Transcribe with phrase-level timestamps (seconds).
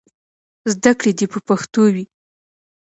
[0.73, 2.05] زدهکړې دې په پښتو وي.